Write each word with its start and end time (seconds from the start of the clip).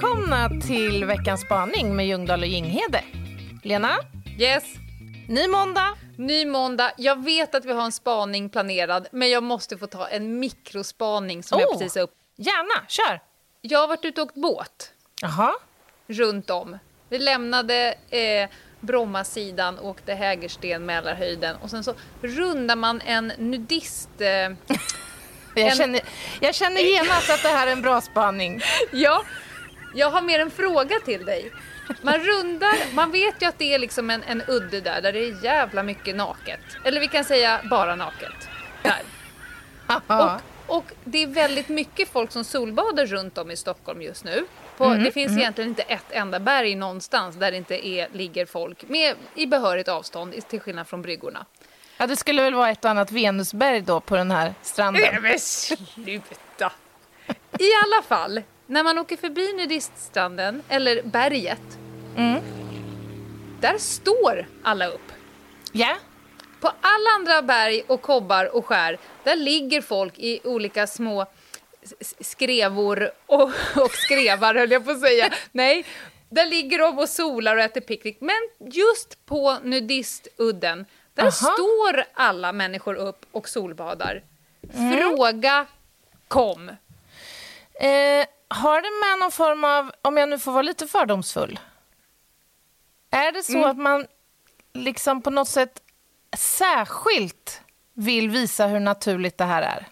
Välkomna 0.00 0.48
till 0.66 1.04
veckans 1.04 1.40
spaning 1.40 1.96
med 1.96 2.06
Ljungdahl 2.06 2.40
och 2.42 2.46
Ginghede. 2.48 3.04
Lena, 3.62 3.96
Yes, 4.38 4.64
ny 5.28 5.48
måndag. 5.48 5.94
ny 6.18 6.46
måndag. 6.46 6.92
Jag 6.96 7.24
vet 7.24 7.54
att 7.54 7.64
vi 7.64 7.72
har 7.72 7.84
en 7.84 7.92
spaning 7.92 8.48
planerad, 8.50 9.08
men 9.12 9.30
jag 9.30 9.42
måste 9.42 9.78
få 9.78 9.86
ta 9.86 10.08
en 10.08 10.38
mikrospaning 10.38 11.42
som 11.42 11.60
jag 11.60 11.68
Oh. 11.68 11.78
precis 11.78 11.94
har 11.94 12.02
upp. 12.02 12.10
Gärna, 12.36 12.86
kör. 12.88 13.20
Jag 13.60 13.78
har 13.78 13.88
varit 13.88 14.04
ute 14.04 14.20
och 14.22 14.26
åkt 14.26 14.34
båt 14.36 14.92
Jaha. 15.22 15.52
runt 16.06 16.50
om. 16.50 16.78
Vi 17.08 17.18
lämnade 17.18 17.94
eh, 18.10 18.48
Brommasidan 18.80 19.78
och 19.78 19.88
åkte 19.88 20.14
Hägersten, 20.14 20.86
Mälarhöjden 20.86 21.56
och 21.56 21.70
sen 21.70 21.84
så 21.84 21.94
rundar 22.22 22.76
man 22.76 23.00
en 23.00 23.32
nudist... 23.38 24.10
Eh, 24.20 24.28
Jag, 25.58 25.76
känner, 25.76 26.00
jag 26.40 26.54
känner 26.54 26.80
genast 26.80 27.30
att 27.30 27.42
det 27.42 27.48
här 27.48 27.66
är 27.66 27.72
en 27.72 27.82
bra 27.82 28.00
spaning. 28.00 28.60
ja, 28.92 29.22
jag 29.94 30.10
har 30.10 30.22
mer 30.22 30.38
en 30.40 30.50
fråga 30.50 30.96
till 31.04 31.24
dig. 31.24 31.52
Man 32.02 32.18
rundar, 32.18 32.94
man 32.94 33.12
vet 33.12 33.42
ju 33.42 33.46
att 33.46 33.58
det 33.58 33.74
är 33.74 33.78
liksom 33.78 34.10
en, 34.10 34.22
en 34.22 34.42
udde 34.48 34.80
där, 34.80 35.02
där 35.02 35.12
det 35.12 35.18
är 35.18 35.44
jävla 35.44 35.82
mycket 35.82 36.16
naket. 36.16 36.60
Eller 36.84 37.00
vi 37.00 37.08
kan 37.08 37.24
säga 37.24 37.60
bara 37.70 37.96
naket. 37.96 38.48
Där. 38.82 39.02
Och, 40.06 40.76
och 40.76 40.84
det 41.04 41.22
är 41.22 41.26
väldigt 41.26 41.68
mycket 41.68 42.08
folk 42.08 42.32
som 42.32 42.44
solbadar 42.44 43.06
runt 43.06 43.38
om 43.38 43.50
i 43.50 43.56
Stockholm 43.56 44.02
just 44.02 44.24
nu. 44.24 44.46
På, 44.76 44.84
Mm, 44.84 45.04
det 45.04 45.12
finns 45.12 45.38
egentligen 45.38 45.70
inte 45.70 45.82
ett 45.82 46.04
enda 46.12 46.40
berg 46.40 46.74
någonstans 46.74 47.36
där 47.36 47.50
det 47.50 47.56
inte 47.56 47.86
är, 47.88 48.08
ligger 48.12 48.46
folk 48.46 48.88
med, 48.88 49.14
i 49.34 49.46
behörigt 49.46 49.88
avstånd 49.88 50.48
till 50.48 50.60
skillnad 50.60 50.86
från 50.88 51.02
bryggorna. 51.02 51.46
ja, 51.98 52.06
det 52.06 52.16
skulle 52.16 52.42
väl 52.42 52.54
vara 52.54 52.70
ett 52.70 52.84
och 52.84 52.90
annat 52.90 53.12
Venusberg 53.12 53.80
då 53.80 54.00
på 54.00 54.16
den 54.16 54.30
här 54.30 54.54
stranden. 54.62 55.22
Men 55.22 55.38
sluta! 55.38 56.72
I 57.58 57.68
alla 57.84 58.02
fall, 58.08 58.42
när 58.66 58.84
man 58.84 58.98
åker 58.98 59.16
förbi 59.16 59.52
nudiststranden, 59.52 60.62
eller 60.68 61.02
berget, 61.02 61.78
Mm. 62.16 62.40
där 63.60 63.78
står 63.78 64.46
alla 64.62 64.86
upp. 64.86 65.12
Ja, 65.72 65.96
På 66.60 66.68
alla 66.80 67.10
andra 67.18 67.42
berg 67.42 67.82
och 67.86 68.02
kobbar 68.02 68.56
och 68.56 68.66
skär, 68.66 68.98
där 69.24 69.36
ligger 69.36 69.80
folk 69.80 70.18
i 70.18 70.40
olika 70.44 70.86
små 70.86 71.26
skrevor 72.20 73.10
och, 73.26 73.42
och 73.76 73.90
skrevar, 73.92 74.54
höll 74.54 74.70
jag 74.70 74.84
på 74.84 74.90
att 74.90 75.00
säga. 75.00 75.30
Nej, 75.52 75.84
där 76.28 76.46
ligger 76.46 76.78
de 76.78 76.98
och 76.98 77.08
solar 77.08 77.56
och 77.56 77.62
äter 77.62 77.80
picknick. 77.80 78.16
Men 78.20 78.70
just 78.72 79.26
på 79.26 79.56
nudistudden, 79.62 80.86
där 81.14 81.22
Aha. 81.22 81.30
står 81.30 82.04
alla 82.14 82.52
människor 82.52 82.94
upp 82.94 83.26
och 83.32 83.48
solbadar. 83.48 84.22
Mm. 84.74 84.98
Fråga 84.98 85.66
kom. 86.28 86.68
Eh, 87.74 88.26
har 88.48 88.76
det 88.82 89.08
med 89.08 89.18
någon 89.20 89.32
form 89.32 89.64
av, 89.64 89.92
om 90.02 90.16
jag 90.16 90.28
nu 90.28 90.38
får 90.38 90.52
vara 90.52 90.62
lite 90.62 90.86
fördomsfull, 90.86 91.58
är 93.10 93.32
det 93.32 93.42
så 93.42 93.64
att 93.64 93.76
man 93.78 94.06
liksom 94.74 95.22
på 95.22 95.30
något 95.30 95.48
sätt 95.48 95.82
särskilt 96.36 97.60
vill 97.94 98.30
visa 98.30 98.66
hur 98.66 98.80
naturligt 98.80 99.38
det 99.38 99.44
här 99.44 99.62
är? 99.62 99.86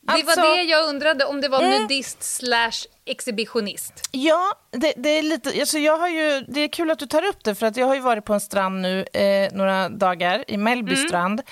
Det 0.00 0.12
Alltså- 0.12 0.40
var 0.40 0.56
det 0.56 0.62
jag 0.62 0.88
undrade, 0.88 1.24
om 1.24 1.40
det 1.40 1.48
var 1.48 1.62
Mm. 1.62 1.82
nudist 1.82 2.22
slash 2.22 2.72
exhibitionist. 3.04 4.08
Ja, 4.12 4.54
det, 4.70 4.92
det 4.96 5.08
är 5.08 5.22
lite, 5.22 5.60
alltså 5.60 5.78
jag 5.78 5.96
har 5.98 6.08
ju, 6.08 6.40
det 6.48 6.60
är 6.60 6.68
kul 6.68 6.90
att 6.90 6.98
du 6.98 7.06
tar 7.06 7.22
upp 7.24 7.44
det 7.44 7.54
för 7.54 7.66
att 7.66 7.76
jag 7.76 7.86
har 7.86 7.94
ju 7.94 8.00
varit 8.00 8.24
på 8.24 8.34
en 8.34 8.40
strand 8.40 8.80
nu 8.80 9.02
eh, 9.12 9.52
några 9.52 9.88
dagar 9.88 10.44
i 10.48 10.56
Mellby 10.56 10.96
strand 10.96 11.42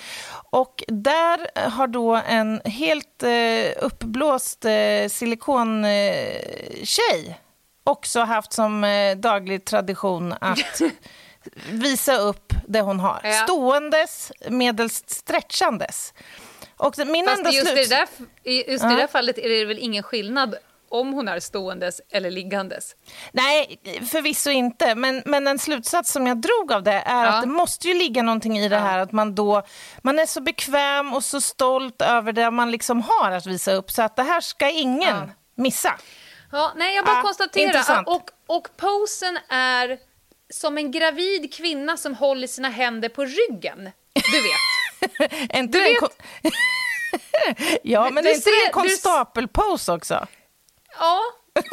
och 0.49 0.83
där 0.87 1.69
har 1.69 1.87
då 1.87 2.15
en 2.15 2.61
helt 2.65 3.23
eh, 3.23 3.83
uppblåst 3.85 4.65
eh, 4.65 5.07
silikontjej 5.09 7.27
eh, 7.27 7.33
också 7.83 8.19
haft 8.19 8.53
som 8.53 8.83
eh, 8.83 9.17
daglig 9.17 9.65
tradition 9.65 10.33
att 10.41 10.81
visa 11.71 12.17
upp 12.17 12.53
det 12.67 12.81
hon 12.81 12.99
har. 12.99 13.21
Ja. 13.23 13.31
Ståendes 13.33 14.31
medelst 14.49 15.09
stretchandes. 15.09 16.13
Och 16.77 16.97
min 16.97 17.25
Fast 17.25 17.37
enda 17.37 17.51
just, 17.51 17.67
i 17.67 17.71
sluts- 17.71 17.89
det 17.89 17.95
där, 17.95 18.07
i 18.43 18.71
just 18.71 18.85
i 18.85 18.87
det 18.87 18.95
där 18.95 19.07
fallet 19.07 19.37
är 19.37 19.49
det 19.49 19.65
väl 19.65 19.79
ingen 19.79 20.03
skillnad 20.03 20.55
om 20.89 21.13
hon 21.13 21.27
är 21.27 21.39
ståendes 21.39 22.01
eller 22.11 22.31
liggandes. 22.31 22.95
Nej, 23.31 23.79
förvisso 24.11 24.49
inte. 24.49 24.95
Men, 24.95 25.23
men 25.25 25.47
en 25.47 25.59
slutsats 25.59 26.11
som 26.11 26.27
jag 26.27 26.37
drog 26.37 26.71
av 26.71 26.83
det 26.83 26.91
är 26.91 27.25
Ja. 27.25 27.29
att 27.33 27.41
det 27.41 27.47
måste 27.47 27.87
ju 27.87 27.93
ligga 27.93 28.21
någonting 28.23 28.57
i 28.59 28.69
det 28.69 28.77
här 28.77 28.97
att 28.99 29.11
man 29.11 29.35
då 29.35 29.63
man 30.01 30.19
är 30.19 30.25
så 30.25 30.41
bekväm 30.41 31.13
och 31.13 31.23
så 31.23 31.41
stolt 31.41 32.01
över 32.01 32.31
det 32.33 32.51
man 32.51 32.71
liksom 32.71 33.01
har 33.01 33.31
att 33.31 33.45
visa 33.45 33.73
upp 33.73 33.91
så 33.91 34.01
att 34.01 34.15
det 34.15 34.23
här 34.23 34.41
ska 34.41 34.69
ingen 34.69 35.15
Ja. 35.15 35.29
missa. 35.55 35.95
Ja, 36.51 36.71
nej, 36.75 36.95
jag 36.95 37.05
bara 37.05 37.21
konstaterar. 37.21 38.03
Och, 38.09 38.29
och 38.47 38.67
posen 38.77 39.39
är 39.49 39.97
som 40.53 40.77
en 40.77 40.91
gravid 40.91 41.53
kvinna 41.53 41.97
som 41.97 42.15
håller 42.15 42.47
sina 42.47 42.69
händer 42.69 43.09
på 43.09 43.25
ryggen. 43.25 43.91
Du 44.13 44.41
vet. 44.41 44.51
Du 45.11 45.27
det 45.27 45.57
en 45.57 45.71
vet- 45.71 46.21
ja, 47.83 48.09
men 48.09 48.23
Du 48.23 48.29
är 48.29 48.35
inte 48.35 48.49
det 48.49 48.55
ser- 48.55 48.65
en 48.79 48.83
du- 48.83 48.89
konstapelpose 48.89 49.91
också? 49.91 50.27
Ja, 50.99 51.19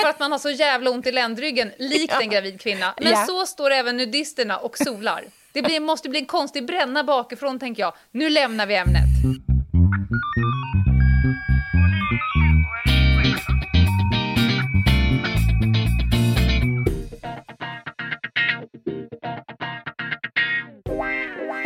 för 0.00 0.08
att 0.08 0.20
man 0.20 0.32
har 0.32 0.38
så 0.38 0.50
jävla 0.50 0.90
ont 0.90 1.06
i 1.06 1.12
ländryggen, 1.12 1.72
likt 1.78 2.12
Ja. 2.12 2.20
en 2.22 2.30
gravid 2.30 2.60
kvinna. 2.60 2.94
Men 3.00 3.12
Ja. 3.12 3.26
så 3.26 3.46
står 3.46 3.70
även 3.70 3.96
nudisterna 3.96 4.56
och 4.56 4.78
solar. 4.78 5.24
Det 5.52 5.62
blir, 5.62 5.80
måste 5.80 6.08
bli 6.08 6.18
en 6.18 6.26
konstig 6.26 6.66
bränna 6.66 7.04
bakifrån, 7.04 7.58
tänker 7.58 7.82
jag. 7.82 7.94
Nu 8.10 8.30
lämnar 8.30 8.66
vi 8.66 8.74
ämnet. 8.76 9.02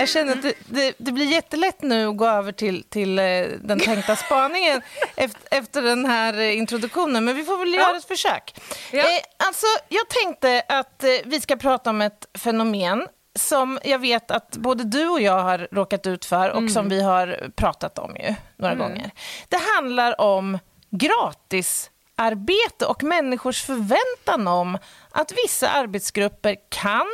Jag 0.09 0.13
känner 0.13 0.33
att 0.33 0.43
det, 0.43 0.55
det, 0.67 0.95
det 0.99 1.13
blir 1.13 1.27
jättelätt 1.27 1.83
nu 1.83 2.07
att 2.07 2.17
gå 2.17 2.27
över 2.27 2.53
till, 2.53 2.83
till 2.83 3.19
eh, 3.19 3.25
den 3.61 3.81
tänkta 3.81 4.17
spaningen 4.17 4.83
efter, 5.17 5.59
efter 5.59 5.83
den 5.83 6.05
här 6.05 6.41
introduktionen, 6.41 7.25
men 7.25 7.37
vi 7.37 7.45
får 7.45 7.59
väl 7.59 7.75
göra 7.75 7.97
ett 7.97 8.05
försök. 8.05 8.55
Ja. 8.93 8.99
Eh, 8.99 9.21
alltså, 9.37 9.67
jag 9.89 10.09
tänkte 10.09 10.63
att 10.69 11.05
eh, 11.05 11.11
vi 11.25 11.41
ska 11.41 11.57
prata 11.57 11.91
om 11.91 12.03
ett 12.03 12.27
fenomen 12.39 13.09
som 13.39 13.79
jag 13.85 13.99
vet 13.99 14.31
att 14.31 14.57
både 14.57 14.85
du 14.85 15.09
och 15.09 15.21
jag 15.21 15.43
har 15.43 15.69
råkat 15.73 16.07
ut 16.07 16.25
för 16.25 16.51
och 16.51 16.71
som 16.71 16.89
vi 16.89 17.03
har 17.03 17.51
pratat 17.57 17.99
om 17.99 18.17
ju 18.17 18.35
några 18.57 18.75
gånger. 18.75 19.11
Det 19.49 19.61
handlar 19.77 20.21
om 20.21 20.59
gratisarbete 20.91 22.87
och 22.87 23.03
människors 23.03 23.63
förväntan 23.63 24.49
om 24.49 24.79
att 25.11 25.33
vissa 25.45 25.69
arbetsgrupper 25.69 26.57
kan 26.69 27.07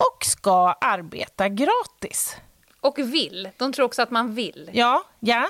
och 0.00 0.24
ska 0.24 0.72
arbeta 0.80 1.48
gratis. 1.48 2.36
Och 2.80 2.98
vill. 2.98 3.50
De 3.56 3.72
tror 3.72 3.86
också 3.86 4.02
att 4.02 4.10
man 4.10 4.34
vill. 4.34 4.70
Ja, 4.72 5.04
ja. 5.20 5.48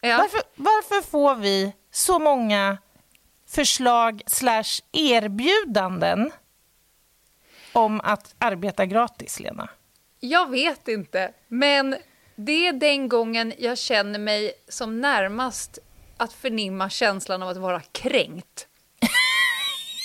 Ja. 0.00 0.18
Varför, 0.18 0.40
varför 0.54 1.10
får 1.10 1.34
vi 1.34 1.72
så 1.90 2.18
många 2.18 2.78
förslag 3.46 4.22
slash 4.26 4.80
erbjudanden 4.92 6.30
om 7.72 8.00
att 8.00 8.34
arbeta 8.38 8.86
gratis, 8.86 9.40
Lena? 9.40 9.68
Jag 10.20 10.50
vet 10.50 10.88
inte, 10.88 11.32
men 11.48 11.96
det 12.36 12.66
är 12.66 12.72
den 12.72 13.08
gången 13.08 13.52
jag 13.58 13.78
känner 13.78 14.18
mig 14.18 14.52
som 14.68 15.00
närmast 15.00 15.78
att 16.16 16.32
förnimma 16.32 16.90
känslan 16.90 17.42
av 17.42 17.48
att 17.48 17.56
vara 17.56 17.80
kränkt. 17.80 18.68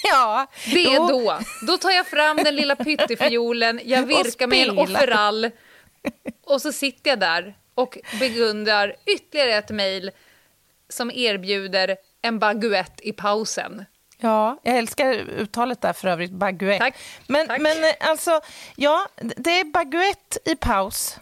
Ja, 0.11 0.47
Det 0.73 0.85
är 0.85 0.97
då. 0.99 1.39
Då 1.67 1.77
tar 1.77 1.91
jag 1.91 2.07
fram 2.07 2.37
den 2.37 2.55
lilla 2.55 2.75
pyttefiolen, 2.75 3.81
jag 3.83 4.05
virkar 4.07 4.47
mig 4.47 4.61
en 4.69 4.77
offerall 4.77 5.51
och 6.45 6.61
så 6.61 6.71
sitter 6.71 7.09
jag 7.09 7.19
där 7.19 7.55
och 7.75 7.97
beundrar 8.19 8.95
ytterligare 9.05 9.53
ett 9.53 9.69
mejl 9.69 10.11
som 10.89 11.11
erbjuder 11.11 11.97
en 12.21 12.39
baguette 12.39 13.07
i 13.07 13.13
pausen. 13.13 13.85
Ja, 14.19 14.59
jag 14.63 14.77
älskar 14.77 15.13
uttalet 15.13 15.81
där 15.81 15.93
för 15.93 16.07
övrigt, 16.07 16.31
baguette. 16.31 16.83
Tack. 16.85 16.95
Men, 17.27 17.47
Tack. 17.47 17.59
men 17.61 17.83
eh, 17.83 17.89
alltså, 17.99 18.41
ja, 18.75 19.07
det 19.21 19.59
är 19.59 19.63
baguette 19.63 20.39
i 20.45 20.55
paus. 20.55 21.15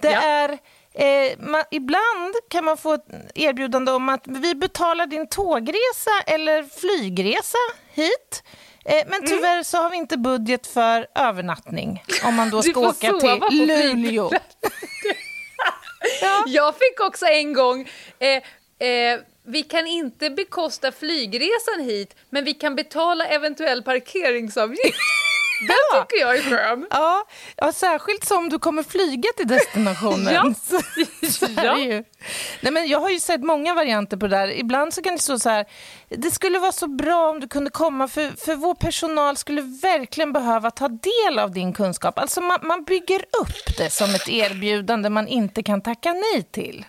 Det 0.00 0.10
Ja. 0.10 0.20
är 0.22 0.58
Eh, 0.98 1.38
man, 1.38 1.62
ibland 1.70 2.34
kan 2.50 2.64
man 2.64 2.76
få 2.76 2.92
ett 2.94 3.06
erbjudande 3.34 3.92
om 3.92 4.08
att 4.08 4.22
vi 4.26 4.54
betalar 4.54 5.06
din 5.06 5.28
tågresa 5.28 6.10
eller 6.26 6.62
flygresa 6.80 7.58
hit. 7.94 8.42
Eh, 8.84 8.94
men 9.06 9.14
Mm. 9.14 9.26
tyvärr 9.28 9.62
så 9.62 9.76
har 9.78 9.90
vi 9.90 9.96
inte 9.96 10.18
budget 10.18 10.66
för 10.66 11.06
övernattning 11.14 12.02
om 12.24 12.34
man 12.34 12.50
då 12.50 12.62
ska 12.62 12.80
åka 12.80 13.12
till 13.12 13.66
Luleå. 13.66 14.30
Jag 16.46 16.74
fick 16.74 17.00
också 17.00 17.26
en 17.26 17.52
gång, 17.52 17.88
eh, 18.18 18.88
eh, 18.88 19.20
vi 19.46 19.62
kan 19.62 19.86
inte 19.86 20.30
bekosta 20.30 20.92
flygresan 20.92 21.80
hit, 21.84 22.16
men 22.30 22.44
vi 22.44 22.54
kan 22.54 22.74
betala 22.76 23.26
eventuell 23.26 23.82
parkeringsavgift. 23.82 24.98
Den 25.60 26.02
tycker 26.02 26.20
jag 26.20 26.36
är 26.36 26.42
skön. 26.42 26.86
Ja, 26.90 27.24
ja, 27.56 27.72
särskilt 27.72 28.24
som 28.24 28.48
du 28.48 28.58
kommer 28.58 28.82
flyga 28.82 29.28
till 29.36 29.48
destinationen. 29.48 30.34
Ja. 30.34 30.54
Det 31.76 31.80
ju. 31.80 32.04
Nej, 32.60 32.72
men 32.72 32.88
jag 32.88 33.00
har 33.00 33.10
ju 33.10 33.20
sett 33.20 33.40
många 33.40 33.74
varianter 33.74 34.16
på 34.16 34.26
det 34.26 34.36
där. 34.36 34.48
Ibland 34.58 34.94
så 34.94 35.02
kan 35.02 35.16
det 35.16 35.22
stå 35.22 35.38
så 35.38 35.48
här, 35.48 35.66
det 36.08 36.30
skulle 36.30 36.58
vara 36.58 36.72
så 36.72 36.86
bra 36.86 37.30
om 37.30 37.40
du 37.40 37.48
kunde 37.48 37.70
komma 37.70 38.08
för, 38.08 38.44
för 38.44 38.54
vår 38.54 38.74
personal 38.74 39.36
skulle 39.36 39.62
verkligen 39.62 40.32
behöva 40.32 40.70
ta 40.70 40.88
del 40.88 41.38
av 41.38 41.50
din 41.50 41.72
kunskap. 41.72 42.18
Alltså 42.18 42.40
man, 42.40 42.58
man 42.62 42.84
bygger 42.84 43.18
upp 43.18 43.76
det 43.78 43.90
som 43.90 44.14
ett 44.14 44.28
erbjudande 44.28 45.10
man 45.10 45.28
inte 45.28 45.62
kan 45.62 45.80
tacka 45.80 46.12
nej 46.12 46.42
till. 46.42 46.84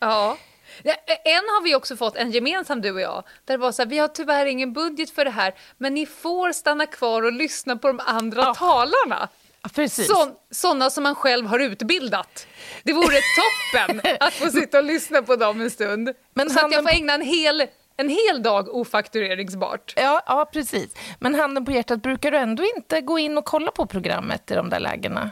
Ja. 0.00 0.36
Ja, 0.82 0.94
En 1.24 1.34
har 1.34 1.62
vi 1.64 1.74
också 1.74 1.96
fått, 1.96 2.16
en 2.16 2.30
gemensam 2.30 2.80
du 2.80 2.90
och 2.92 3.00
jag, 3.00 3.24
där 3.44 3.54
det 3.54 3.58
var 3.58 3.72
så 3.72 3.82
här, 3.82 3.88
vi 3.88 3.98
har 3.98 4.08
tyvärr 4.08 4.46
ingen 4.46 4.72
budget 4.72 5.10
för 5.10 5.24
det 5.24 5.30
här, 5.30 5.54
men 5.78 5.94
ni 5.94 6.06
får 6.06 6.52
stanna 6.52 6.86
kvar 6.86 7.22
och 7.22 7.32
lyssna 7.32 7.76
på 7.76 7.88
de 7.88 8.00
andra 8.06 8.42
Ja. 8.42 8.54
talarna. 8.54 9.28
Precis. 9.74 10.06
Så, 10.06 10.30
sådana 10.50 10.90
som 10.90 11.02
man 11.04 11.14
själv 11.14 11.46
har 11.46 11.58
utbildat. 11.58 12.46
Det 12.82 12.92
vore 12.92 13.16
toppen 13.74 14.00
att 14.20 14.34
få 14.34 14.50
sitta 14.50 14.78
och 14.78 14.84
lyssna 14.84 15.22
på 15.22 15.36
dem 15.36 15.60
en 15.60 15.70
stund. 15.70 16.10
Men 16.34 16.50
så 16.50 16.66
att 16.66 16.72
jag 16.72 16.82
får 16.82 16.90
ägna 16.90 17.12
en 17.14 17.22
hel, 17.22 17.66
en 17.96 18.08
hel 18.08 18.42
dag 18.42 18.68
ofaktureringsbart. 18.74 19.92
Ja, 19.96 20.22
ja, 20.26 20.50
precis. 20.52 20.94
Men 21.18 21.34
handen 21.34 21.64
på 21.64 21.72
hjärtat, 21.72 22.02
brukar 22.02 22.30
du 22.30 22.38
ändå 22.38 22.64
inte 22.76 23.00
gå 23.00 23.18
in 23.18 23.38
och 23.38 23.44
kolla 23.44 23.70
på 23.70 23.86
programmet 23.86 24.50
i 24.50 24.54
de 24.54 24.70
där 24.70 24.80
lägena? 24.80 25.30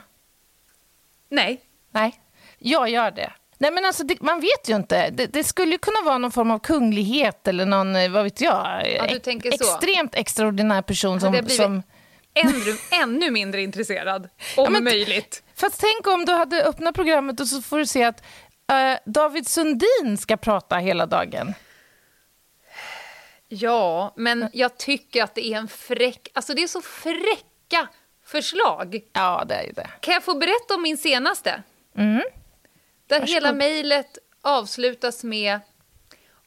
Nej. 1.29 1.61
Nej, 1.91 2.21
jag 2.59 2.89
gör 2.89 3.11
det. 3.11 3.33
Nej, 3.59 3.71
men 3.71 3.85
alltså, 3.85 4.05
det, 4.05 4.21
man 4.21 4.41
vet 4.41 4.69
ju 4.69 4.77
inte. 4.77 5.11
Det, 5.11 5.27
det 5.27 5.45
skulle 5.45 5.73
ju 5.73 5.79
kunna 5.79 6.03
vara 6.05 6.19
någon 6.19 6.33
form 6.33 6.51
av 6.51 6.59
kunglighet 6.59 7.49
eller 7.49 7.67
någon, 7.67 7.97
eh, 7.97 8.11
vad 8.11 8.25
vet 8.25 8.41
jag, 8.41 8.87
Ja, 8.97 9.09
så. 9.23 9.49
extremt 9.49 10.15
extraordinär 10.15 10.83
person 10.83 11.13
Hade 11.13 11.21
som... 11.21 11.31
blivit 11.33 11.53
som 11.57 11.83
ännu, 12.35 12.77
ännu 13.03 13.31
mindre 13.31 13.63
intresserad, 13.63 14.29
om 14.57 14.73
men- 14.73 14.85
möjligt. 14.85 15.43
fast 15.55 15.81
tänk 15.81 16.07
om 16.07 16.25
du 16.25 16.33
hade 16.33 16.65
öppnat 16.65 16.95
programmet 16.95 17.41
och 17.41 17.47
så 17.49 17.63
får 17.63 17.79
du 17.79 17.87
se 17.87 18.05
att 18.05 18.21
eh, 18.73 18.99
David 19.07 19.47
Sundin 19.49 20.19
ska 20.19 20.37
prata 20.37 20.77
hela 20.77 21.07
dagen. 21.07 21.55
Ja, 23.49 24.13
men 24.17 24.49
jag 24.53 24.79
tycker 24.79 25.23
att 25.25 25.35
det 25.35 25.47
är 25.47 25.59
en 25.59 25.69
fräck... 25.69 26.29
Alltså 26.35 26.55
det 26.55 26.63
är 26.63 26.67
så 26.67 26.81
fräcka 26.83 27.89
förslag. 28.27 29.01
Ja, 29.13 29.45
det 29.49 29.55
är 29.55 29.63
ju 29.65 29.73
det. 29.73 29.89
Kan 30.01 30.15
jag 30.15 30.23
få 30.25 30.35
berätta 30.35 30.75
om 30.75 30.83
min 30.83 30.97
senaste? 30.97 31.63
Där 33.07 33.21
hela 33.21 33.53
mejlet 33.53 34.19
avslutas 34.43 35.25
med 35.25 35.61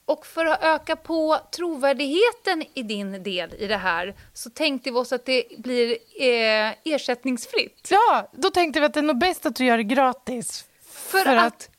och 0.05 0.25
för 0.25 0.45
att 0.45 0.63
öka 0.63 0.95
på 0.95 1.39
trovärdigheten 1.55 2.63
i 2.73 2.83
din 2.83 3.23
del 3.23 3.53
i 3.53 3.67
det 3.67 3.77
här 3.77 4.15
så 4.33 4.49
tänkte 4.49 4.91
vi 4.91 4.97
oss 4.97 5.13
att 5.13 5.25
det 5.25 5.43
blir 5.57 5.91
eh, 6.21 6.73
ersättningsfritt. 6.83 7.87
Ja, 7.91 8.29
då 8.31 8.49
tänkte 8.49 8.79
vi 8.79 8.85
att 8.85 8.93
det 8.93 8.99
är 8.99 9.01
nog 9.01 9.17
bäst 9.19 9.45
att 9.45 9.55
du 9.55 9.65
gör 9.65 9.77
det 9.77 9.83
gratis. 9.83 10.65
För, 10.91 11.25
att, 11.25 11.69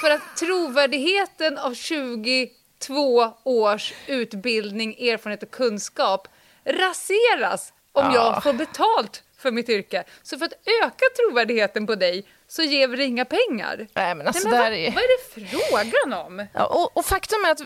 för 0.00 0.10
att 0.10 0.36
trovärdigheten 0.36 1.58
av 1.58 1.74
22 1.74 2.48
års 3.44 3.94
utbildning, 4.06 5.08
erfarenhet 5.08 5.42
och 5.42 5.50
kunskap 5.50 6.28
raseras 6.64 7.72
om 7.92 8.04
Ja. 8.04 8.14
jag 8.14 8.42
får 8.42 8.52
betalt 8.52 9.22
för 9.44 9.52
mitt 9.52 9.68
yrke. 9.68 10.04
Så 10.22 10.38
för 10.38 10.46
att 10.46 10.52
öka 10.82 11.04
trovärdigheten 11.16 11.86
på 11.86 11.94
dig 11.94 12.24
så 12.48 12.62
ger 12.62 12.88
vi 12.88 13.04
inga 13.04 13.24
pengar. 13.24 13.86
Nej, 13.94 14.14
men 14.14 14.26
alltså, 14.26 14.48
Nej, 14.48 14.58
men 14.58 14.62
vad, 14.62 14.72
är... 14.72 14.90
vad 14.90 15.04
är 15.04 15.08
det 15.16 15.48
frågan 15.50 16.26
om? 16.26 16.46
Ja, 16.52 16.64
och, 16.66 16.96
och 16.96 17.04
faktum 17.04 17.38
är 17.46 17.50
att 17.50 17.60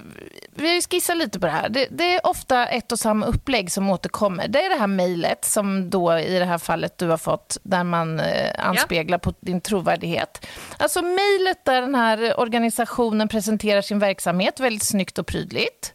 vi 0.55 0.75
har 0.75 0.81
skissat 0.81 1.17
lite 1.17 1.41
på 1.41 1.47
det 1.47 1.53
här. 1.53 1.69
Det, 1.69 1.89
det 1.91 2.15
är 2.15 2.27
ofta 2.27 2.67
ett 2.67 2.93
och 2.93 2.99
samma 2.99 3.27
upplägg 3.27 3.73
som 3.73 3.91
återkommer. 3.91 4.49
Det 4.49 4.63
är 4.63 4.71
det 4.71 4.81
här 4.81 4.87
mejlet 4.87 5.45
som 5.45 5.91
då 5.91 6.19
i 6.19 6.39
det 6.39 6.45
här 6.45 6.59
fallet 6.59 6.99
du 6.99 7.07
har 7.07 7.17
fått 7.17 7.59
där 7.63 7.85
man 7.85 8.21
eh, 8.21 8.51
anspeglar 8.59 9.19
på 9.19 9.35
din 9.41 9.61
trovärdighet. 9.61 10.47
Alltså 10.79 11.03
mejlet 11.03 11.65
där 11.65 11.81
den 11.81 11.95
här 11.95 12.41
organisationen 12.41 13.29
presenterar 13.29 13.83
sin 13.83 13.99
verksamhet 13.99 14.61
väldigt 14.61 14.87
snyggt 14.87 15.19
och 15.19 15.27
prydligt. 15.27 15.95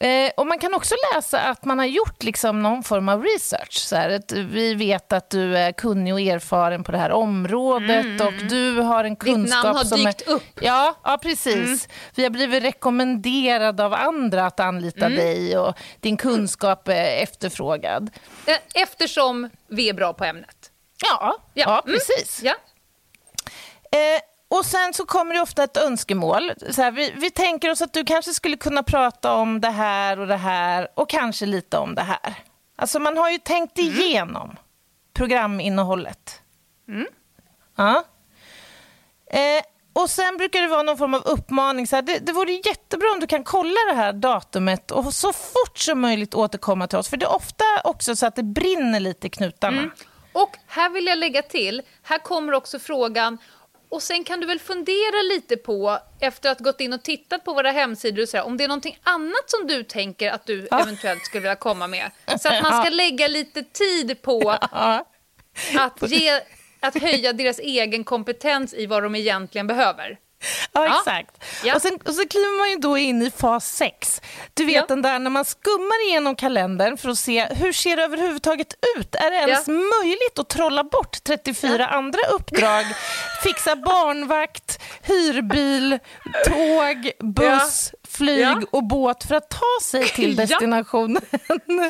Eh, 0.00 0.30
och 0.36 0.46
Man 0.46 0.58
kan 0.58 0.74
också 0.74 0.94
läsa 1.14 1.40
att 1.40 1.64
man 1.64 1.78
har 1.78 1.86
gjort 1.86 2.22
liksom 2.22 2.62
någon 2.62 2.82
form 2.82 3.08
av 3.08 3.24
research. 3.24 3.78
Så 3.78 3.96
här, 3.96 4.10
att 4.10 4.32
vi 4.32 4.74
vet 4.74 5.12
att 5.12 5.30
du 5.30 5.56
är 5.58 5.72
kunnig 5.72 6.14
och 6.14 6.20
erfaren 6.20 6.84
på 6.84 6.92
det 6.92 6.98
här 6.98 7.12
området 7.12 8.20
och 8.20 8.32
du 8.32 8.80
har 8.80 9.04
en 9.04 9.16
kunskap 9.16 9.64
namn 9.64 9.76
har 9.76 9.84
som 9.84 9.98
dykt 9.98 10.20
är... 10.20 10.32
upp. 10.32 10.42
Ja, 10.60 10.94
ja 11.04 11.18
precis. 11.22 11.88
Vi 12.14 12.22
har 12.22 12.30
blivit 12.30 12.62
rekommenderade 12.62 13.84
av 13.84 13.94
andra 13.94 14.46
att 14.46 14.60
anlita 14.60 15.08
dig 15.08 15.58
och 15.58 15.74
din 16.00 16.16
kunskap 16.16 16.88
är 16.88 17.22
efterfrågad. 17.22 18.10
Eh, 18.46 18.82
Eftersom 18.82 19.50
vi 19.68 19.88
är 19.88 19.94
bra 19.94 20.12
på 20.12 20.24
ämnet. 20.24 20.70
Ja, 21.02 21.18
ja. 21.20 21.36
Ja, 21.54 21.82
mm. 21.86 21.98
precis. 21.98 22.40
Ja. 22.42 22.54
Eh, 23.92 24.20
och 24.50 24.64
sen 24.64 24.94
så 24.94 25.06
kommer 25.06 25.34
det 25.34 25.40
ofta 25.40 25.64
ett 25.64 25.76
önskemål. 25.76 26.52
Så 26.70 26.82
här, 26.82 26.90
vi, 26.90 27.14
vi 27.16 27.30
tänker 27.30 27.70
oss 27.70 27.82
att 27.82 27.92
du 27.92 28.04
kanske 28.04 28.32
skulle 28.32 28.56
kunna 28.56 28.82
prata 28.82 29.34
om 29.34 29.60
det 29.60 29.70
här 29.70 30.20
och 30.20 30.26
det 30.26 30.36
här 30.36 30.88
och 30.94 31.10
kanske 31.10 31.46
lite 31.46 31.78
om 31.78 31.94
det 31.94 32.02
här. 32.02 32.34
Alltså 32.76 32.98
man 32.98 33.16
har 33.16 33.30
ju 33.30 33.38
tänkt 33.38 33.78
igenom 33.78 34.56
programinnehållet. 35.12 36.42
Ja. 37.76 38.04
Eh, 39.26 39.62
och 39.92 40.10
sen 40.10 40.36
brukar 40.36 40.62
det 40.62 40.68
vara 40.68 40.82
någon 40.82 40.98
form 40.98 41.14
av 41.14 41.22
uppmaning. 41.24 41.86
Så 41.86 41.96
här, 41.96 42.02
det, 42.02 42.18
det 42.18 42.32
vore 42.32 42.52
jättebra 42.52 43.10
om 43.14 43.20
du 43.20 43.26
kan 43.26 43.44
kolla 43.44 43.80
det 43.88 43.94
här 43.94 44.12
datumet 44.12 44.90
och 44.90 45.14
så 45.14 45.32
fort 45.32 45.78
som 45.78 46.00
möjligt 46.00 46.34
återkomma 46.34 46.86
till 46.86 46.98
oss. 46.98 47.08
För 47.08 47.16
det 47.16 47.26
är 47.26 47.34
ofta 47.34 47.64
också 47.84 48.16
så 48.16 48.26
att 48.26 48.36
det 48.36 48.42
brinner 48.42 49.00
lite 49.00 49.26
i 49.26 49.30
knutarna. 49.30 49.90
Och 50.32 50.56
här 50.66 50.90
vill 50.90 51.06
jag 51.06 51.18
lägga 51.18 51.42
till, 51.42 51.82
här 52.02 52.18
kommer 52.18 52.52
också 52.52 52.78
frågan, 52.78 53.38
och 53.90 54.02
sen 54.02 54.24
kan 54.24 54.40
du 54.40 54.46
väl 54.46 54.58
fundera 54.58 55.22
lite 55.34 55.56
på, 55.56 55.98
efter 56.20 56.50
att 56.50 56.58
gått 56.60 56.80
in 56.80 56.92
och 56.92 57.02
tittat 57.02 57.44
på 57.44 57.52
våra 57.54 57.70
hemsidor, 57.70 58.22
och 58.22 58.28
så 58.28 58.36
här, 58.36 58.44
om 58.44 58.56
det 58.56 58.64
är 58.64 58.68
någonting 58.68 58.98
annat 59.02 59.44
som 59.50 59.66
du 59.66 59.84
tänker 59.84 60.30
att 60.30 60.46
du 60.46 60.68
eventuellt 60.72 61.24
skulle 61.24 61.40
vilja 61.40 61.56
komma 61.56 61.86
med. 61.86 62.10
Så 62.40 62.48
att 62.48 62.62
man 62.62 62.82
ska 62.84 62.90
lägga 62.94 63.28
lite 63.28 63.62
tid 63.62 64.22
på 64.22 64.58
Ja. 64.72 65.04
att, 65.78 66.10
ge, 66.10 66.40
att 66.80 67.02
höja 67.02 67.32
deras 67.32 67.58
egen 67.58 68.04
kompetens 68.04 68.74
i 68.74 68.86
vad 68.86 69.02
de 69.02 69.14
egentligen 69.14 69.66
behöver. 69.66 70.18
Ja, 70.72 70.98
exakt. 70.98 71.44
Ja. 71.64 71.74
Och, 71.74 71.82
sen, 71.82 71.98
och 72.06 72.14
så 72.14 72.28
kliver 72.28 72.58
man 72.58 72.70
ju 72.70 72.76
då 72.76 72.98
in 72.98 73.22
i 73.22 73.30
fas 73.30 73.76
6. 73.76 74.22
Du 74.54 74.64
vet 74.64 74.74
Ja. 74.74 74.84
den 74.88 75.02
där 75.02 75.18
när 75.18 75.30
man 75.30 75.44
skummar 75.44 76.08
igenom 76.08 76.36
kalendern 76.36 76.96
för 76.96 77.08
att 77.08 77.18
se 77.18 77.44
hur 77.44 77.72
ser 77.72 77.96
det 77.96 78.02
överhuvudtaget 78.02 78.74
ut. 78.96 79.14
Är 79.14 79.30
det 79.30 79.36
ens 79.36 79.68
Ja. 79.68 79.72
möjligt 79.74 80.38
att 80.38 80.48
trolla 80.48 80.84
bort 80.84 81.24
34 81.24 81.86
andra 81.86 82.20
uppdrag? 82.34 82.84
Fixa 83.42 83.76
barnvakt, 83.76 84.80
hyrbil, 85.02 85.98
tåg, 86.46 87.10
buss, 87.34 87.92
flyg 88.08 88.56
och 88.70 88.84
båt 88.84 89.24
för 89.24 89.34
att 89.34 89.50
ta 89.50 89.78
sig 89.82 90.04
till 90.08 90.36
destinationen. 90.46 91.22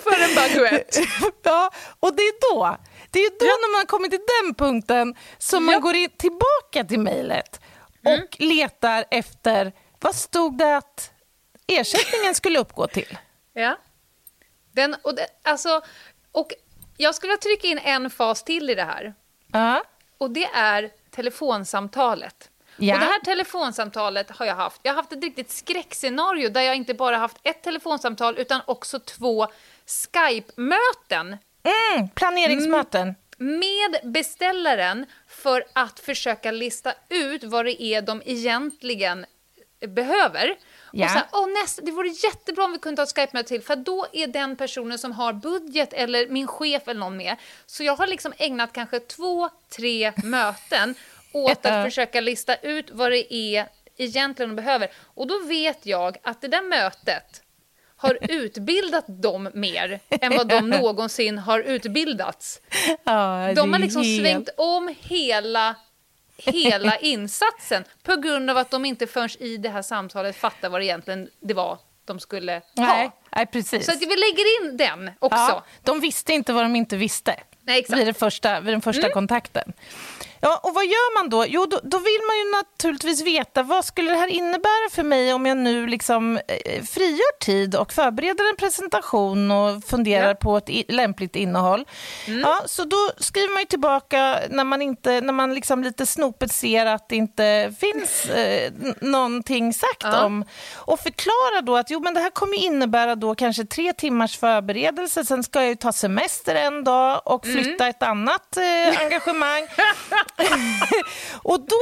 För 0.05 0.23
en 0.23 0.35
baguette. 0.35 1.01
ja, 1.43 1.71
och 2.01 2.17
det 2.17 2.23
är 2.23 2.55
då, 2.55 2.77
det 3.11 3.19
är 3.21 3.31
då 3.31 3.45
när 3.47 3.79
man 3.79 3.87
kommer 3.87 4.09
till 4.09 4.21
den 4.43 4.55
punkten 4.55 5.15
som 5.39 5.65
man 5.65 5.81
går 5.81 5.95
in, 5.95 6.09
tillbaka 6.19 6.85
till 6.89 7.01
mejlet 7.01 7.61
och 8.05 8.37
letar 8.41 9.05
efter, 9.11 9.73
vad 10.01 10.15
stod 10.15 10.59
det 10.59 10.77
att 10.77 11.13
ersättningen 11.67 12.35
skulle 12.35 12.59
uppgå 12.59 12.87
till? 12.87 13.19
Ja. 13.53 13.77
Den, 14.73 14.97
och, 15.03 15.15
det, 15.15 15.27
alltså, 15.43 15.81
och 16.33 16.53
jag 16.97 17.15
skulle 17.15 17.37
trycka 17.37 17.69
in 17.69 17.79
en 17.79 18.11
fas 18.11 18.43
till 18.43 18.71
i 18.71 18.75
det 18.75 18.85
här. 18.85 19.15
Ja. 19.53 19.83
Och 20.19 20.31
det 20.31 20.45
är 20.45 20.91
telefonsamtalet. 21.11 22.51
Ja. 22.77 22.95
Och 22.95 23.01
det 23.01 23.07
här 23.07 23.21
telefonsamtalet 23.21 24.31
har 24.31 24.47
jag 24.47 24.55
haft. 24.55 24.81
Jag 24.83 24.93
har 24.93 24.97
haft 24.97 25.13
ett 25.13 25.23
riktigt 25.23 25.51
skräckscenario 25.51 26.49
där 26.49 26.61
jag 26.61 26.77
inte 26.77 26.95
bara 26.95 27.17
haft 27.17 27.37
ett 27.43 27.63
telefonsamtal 27.63 28.39
utan 28.39 28.61
också 28.67 28.99
två 28.99 29.47
Skype-möten 29.87 31.37
Mm, 31.63 32.09
planeringsmöten. 32.09 33.15
Med 33.41 34.13
beställaren 34.13 35.07
för 35.29 35.65
att 35.73 36.01
försöka 36.01 36.51
lista 36.51 36.95
ut 37.09 37.45
vad 37.45 37.65
det 37.65 37.83
är 37.83 38.03
de 38.03 38.23
egentligen 38.25 39.27
behöver. 39.87 40.57
Ja. 40.93 41.05
Och 41.05 41.11
så 41.11 41.17
här, 41.17 41.27
Åh, 41.33 41.49
nästa, 41.63 41.83
det 41.83 41.91
vore 41.91 42.09
jättebra 42.09 42.65
om 42.65 42.73
vi 42.73 42.79
kunde 42.79 42.97
ta 42.97 43.03
ett 43.03 43.17
Skype-möte 43.17 43.49
till, 43.49 43.63
för 43.63 43.77
då 43.77 44.07
är 44.13 44.27
den 44.27 44.57
personen 44.57 44.99
som 44.99 45.13
har 45.13 45.33
budget 45.33 45.93
eller 45.93 46.29
min 46.29 46.47
chef 46.47 46.89
eller 46.89 47.01
någon 47.01 47.17
med. 47.17 47.37
Så 47.67 47.85
jag 47.85 47.97
har 47.97 48.07
liksom 48.07 48.33
ägnat 48.39 48.73
kanske 48.73 49.01
två, 49.01 49.49
tre 49.77 50.13
möten 50.25 50.95
åt 51.33 51.67
att 51.67 51.85
försöka 51.85 52.21
lista 52.21 52.57
ut 52.57 52.91
vad 52.91 53.11
det 53.11 53.35
är 53.35 53.69
egentligen 53.97 54.57
de 54.57 54.63
behöver. 54.63 54.91
Och 55.15 55.27
då 55.27 55.39
vet 55.39 55.87
jag 55.87 56.17
att 56.23 56.41
det 56.41 56.49
där 56.49 56.63
mötet 56.63 57.43
har 58.01 58.19
utbildat 58.21 59.05
dem 59.07 59.49
mer 59.55 60.01
än 60.09 60.37
vad 60.37 60.49
de 60.49 60.71
någonsin 60.71 61.39
har 61.39 61.61
utbildats. 61.61 62.61
Ja, 63.05 63.53
De 63.55 63.73
har 63.73 63.81
liksom 63.81 64.03
helt- 64.03 64.21
svängt 64.21 64.49
om 64.57 64.95
hela, 65.01 65.75
hela 66.37 66.97
insatsen 67.01 67.85
på 68.03 68.17
grund 68.17 68.51
av 68.51 68.57
att 68.57 68.71
de 68.71 68.85
inte 68.85 69.07
förrän 69.07 69.29
i 69.43 69.57
det 69.57 69.69
här 69.69 69.83
samtalet 69.83 70.37
fattar 70.37 70.69
vad 70.69 70.81
det 70.81 70.85
egentligen 70.85 71.29
det 71.41 71.55
var 71.55 71.79
de 72.05 72.21
skulle 72.21 72.53
ha. 72.53 72.61
Nej, 72.75 73.11
nej, 73.37 73.47
precis. 73.47 73.87
Så 73.87 73.93
att 73.93 74.01
vi 74.03 74.07
lägger 74.07 74.63
in 74.71 74.77
den 74.77 75.11
också. 75.19 75.39
Ja, 75.39 75.65
de 75.83 76.01
visste 76.01 76.33
inte 76.33 76.53
vad 76.53 76.65
de 76.65 76.77
inte 76.77 76.97
visste 76.97 77.37
Nej, 77.63 77.79
exakt. 77.79 77.93
Mm. 77.93 77.99
vid, 78.05 78.15
det 78.15 78.19
första, 78.19 78.61
vid 78.61 78.75
den 78.75 78.81
första 78.81 79.11
kontakten. 79.13 79.73
Ja, 80.43 80.61
och 80.63 80.75
vad 80.75 80.85
gör 80.85 81.15
man 81.21 81.31
då? 81.31 81.45
Jo, 81.49 81.67
då, 81.67 81.81
då 81.83 81.99
vill 81.99 82.21
man 82.29 82.37
ju 82.39 82.51
naturligtvis 82.57 83.23
veta 83.23 83.63
vad 83.63 83.85
skulle 83.85 84.11
det 84.11 84.17
här 84.17 84.29
innebära 84.29 84.91
för 84.91 85.03
mig 85.03 85.33
om 85.35 85.47
jag 85.47 85.57
nu 85.57 85.87
liksom 85.87 86.37
eh, 86.37 86.83
frigör 86.85 87.39
tid 87.41 87.75
och 87.75 87.93
förbereder 87.93 88.51
en 88.51 88.57
presentation 88.57 89.51
och 89.51 89.85
funderar 89.85 90.29
Ja. 90.29 90.35
på 90.35 90.57
ett 90.57 90.69
lämpligt 90.89 91.37
innehåll. 91.37 91.85
Mm. 92.27 92.41
Ja, 92.41 92.63
så 92.67 92.85
då 92.85 93.11
skriver 93.19 93.53
man 93.53 93.61
ju 93.63 93.67
tillbaka 93.67 94.39
när 94.51 94.65
man, 94.65 94.83
inte, 94.83 95.21
när 95.21 95.33
man 95.33 95.55
liksom 95.55 95.85
lite 95.85 96.07
snopet 96.07 96.53
ser 96.53 96.87
att 96.87 97.09
det 97.09 97.17
inte 97.17 97.75
finns 97.81 98.25
eh, 98.25 98.73
någonting 99.01 99.75
sagt 99.75 100.03
Ja. 100.03 100.25
om 100.25 100.45
och 100.77 101.01
förklara 101.01 101.61
då 101.63 101.77
att 101.77 101.91
jo, 101.91 102.01
men 102.01 102.15
det 102.15 102.21
här 102.21 102.31
kommer 102.31 102.57
innebära 102.65 103.15
då 103.15 103.35
kanske 103.35 103.65
tre 103.65 103.93
timmars 103.93 104.39
förberedelse, 104.39 105.25
sen 105.25 105.43
ska 105.43 105.61
jag 105.61 105.69
ju 105.69 105.75
ta 105.75 105.93
semester 105.93 106.55
en 106.55 106.85
dag 106.85 107.21
och 107.25 107.47
Mm. 107.47 107.65
flytta 107.65 107.89
ett 107.89 108.03
annat 108.03 108.57
eh, 108.57 109.01
engagemang. 109.01 109.67
och 111.43 111.61
då, 111.61 111.77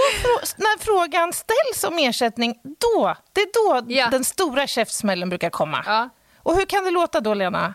när 0.57 0.78
frågan 0.85 1.33
ställs 1.33 1.85
om 1.85 1.99
ersättning, 1.99 2.55
då, 2.62 3.17
det 3.33 3.40
är 3.40 3.49
då 3.55 3.93
Ja. 3.93 4.09
den 4.11 4.25
stora 4.25 4.67
käftsmällen 4.67 5.28
brukar 5.28 5.50
komma. 5.50 5.83
Ja. 5.87 6.09
Och 6.43 6.57
hur 6.57 6.64
kan 6.67 6.85
det 6.85 6.90
låta 6.90 7.21
då, 7.21 7.35
Lena? 7.35 7.75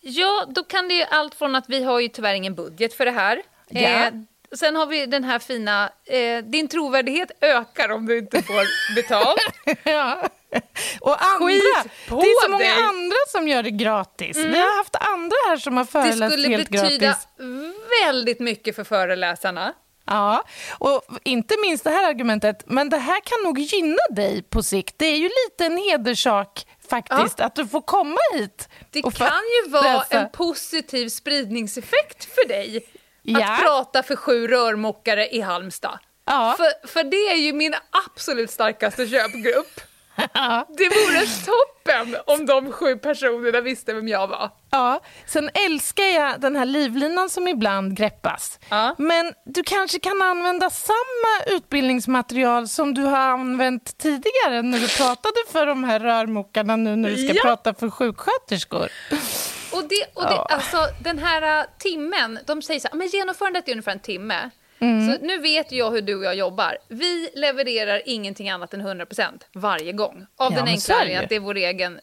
Ja, 0.00 0.44
då 0.48 0.62
kan 0.64 0.88
det 0.88 0.94
ju 0.94 1.02
allt 1.10 1.34
från 1.34 1.54
att 1.54 1.64
vi 1.68 1.84
har 1.84 2.00
ju 2.00 2.08
tyvärr 2.08 2.34
ingen 2.34 2.54
budget 2.54 2.94
för 2.94 3.04
det 3.04 3.10
här. 3.10 3.42
Ja. 3.68 3.80
Eh, 3.80 4.12
sen 4.56 4.76
har 4.76 4.86
vi 4.86 5.06
den 5.06 5.24
här 5.24 5.38
fina, 5.38 5.90
eh, 6.04 6.44
din 6.44 6.68
trovärdighet 6.68 7.30
ökar 7.40 7.88
om 7.92 8.06
du 8.06 8.18
inte 8.18 8.42
får 8.42 8.64
betalt. 8.94 9.40
Ja. 9.84 10.22
Och 11.00 11.24
andra, 11.24 11.46
Skit 11.46 11.62
på 12.08 12.20
det 12.20 12.26
är 12.26 12.42
så 12.44 12.50
många 12.50 12.64
dig. 12.64 12.72
Mm. 12.72 12.88
andra 12.88 13.16
som 13.28 13.48
gör 13.48 13.62
det 13.62 13.70
gratis. 13.70 14.36
Vi 14.36 14.58
har 14.58 14.76
haft 14.78 14.96
andra 14.96 15.36
här 15.48 15.56
som 15.56 15.76
har 15.76 15.84
Det 15.84 15.90
föreläst 15.90 16.32
skulle 16.32 16.48
helt 16.48 16.70
betyda 16.70 17.06
gratis. 17.06 17.26
väldigt 18.04 18.40
mycket 18.40 18.76
för 18.76 18.84
föreläsarna. 18.84 19.72
Ja, 20.06 20.44
och 20.78 21.02
inte 21.24 21.56
minst 21.60 21.84
det 21.84 21.90
här 21.90 22.08
argumentet, 22.10 22.62
men 22.66 22.88
det 22.88 22.98
här 22.98 23.20
kan 23.20 23.42
nog 23.44 23.58
gynna 23.58 24.02
dig 24.10 24.42
på 24.42 24.62
sikt. 24.62 24.94
Det 24.98 25.06
är 25.06 25.16
ju 25.16 25.28
lite 25.44 25.64
en 25.66 25.76
hederssak 25.78 26.66
faktiskt 26.90 27.40
att 27.40 27.54
du 27.54 27.66
får 27.66 27.80
komma 27.80 28.18
hit. 28.32 28.68
Det 28.90 29.02
kan 29.02 29.40
ju 29.64 29.70
vara 29.70 29.82
föreläsa. 29.82 30.20
en 30.20 30.30
positiv 30.30 31.08
spridningseffekt 31.08 32.24
för 32.24 32.48
dig 32.48 32.86
Ja. 33.22 33.52
att 33.54 33.60
prata 33.60 34.02
för 34.02 34.16
sju 34.16 34.46
rörmokare 34.48 35.28
i 35.28 35.40
Halmstad. 35.40 35.98
Ja. 36.24 36.54
För, 36.56 36.86
för 36.88 37.04
det 37.04 37.16
är 37.16 37.36
ju 37.36 37.52
min 37.52 37.74
absolut 38.06 38.50
starkaste 38.50 39.06
köpgrupp. 39.08 39.80
Det 40.76 40.88
vore 40.88 41.26
toppen 41.46 42.16
om 42.26 42.46
de 42.46 42.72
sju 42.72 42.96
personerna 42.96 43.60
visste 43.60 43.92
vem 43.94 44.08
jag 44.08 44.26
var. 44.28 44.50
Ja, 44.70 45.00
sen 45.26 45.50
älskar 45.54 46.04
jag 46.04 46.40
den 46.40 46.56
här 46.56 46.64
livlinan 46.64 47.30
som 47.30 47.48
ibland 47.48 47.96
greppas. 47.96 48.58
Ja. 48.68 48.94
Men 48.98 49.32
du 49.44 49.62
kanske 49.62 49.98
kan 49.98 50.22
använda 50.22 50.70
samma 50.70 51.56
utbildningsmaterial 51.56 52.68
som 52.68 52.94
du 52.94 53.02
har 53.02 53.18
använt 53.18 53.98
tidigare 53.98 54.62
när 54.62 54.78
du 54.78 54.88
pratade 54.88 55.36
för 55.52 55.66
de 55.66 55.84
här 55.84 56.00
rörmokarna 56.00 56.76
nu 56.76 56.96
när 56.96 57.10
du 57.10 57.16
ska 57.16 57.32
Ja. 57.36 57.42
prata 57.42 57.74
för 57.74 57.90
sjuksköterskor. 57.90 58.88
Och, 59.72 59.82
det, 59.88 60.04
och 60.14 60.22
det, 60.22 60.34
Ja. 60.34 60.46
alltså, 60.50 60.78
den 61.02 61.18
här 61.18 61.60
uh, 61.60 61.66
timmen, 61.78 62.38
de 62.46 62.62
säger 62.62 62.80
så 62.80 62.88
här, 62.88 62.96
men 62.96 63.08
genomförandet 63.08 63.68
är 63.68 63.72
ungefär 63.72 63.92
en 63.92 64.00
timme. 64.00 64.50
Mm. 64.86 65.12
Så 65.12 65.26
nu 65.26 65.38
vet 65.38 65.72
jag 65.72 65.90
hur 65.90 66.02
du 66.02 66.14
och 66.16 66.24
jag 66.24 66.34
jobbar. 66.34 66.78
Vi 66.88 67.30
levererar 67.34 68.02
ingenting 68.06 68.50
annat 68.50 68.74
än 68.74 68.86
100% 68.86 69.42
varje 69.54 69.92
gång. 69.92 70.26
Av 70.36 70.52
Ja, 70.52 70.58
den 70.58 70.68
enkla 70.68 70.94
anledningen 70.94 71.22
att 71.22 71.28
det 71.28 71.36
är 71.36 71.40
vår 71.40 71.56
egen 71.56 72.00